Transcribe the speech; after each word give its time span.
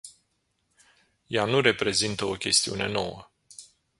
Ea 1.27 1.45
nu 1.45 1.59
reprezintă 1.61 2.25
o 2.25 2.33
chestiune 2.33 2.87
nouă. 2.87 3.27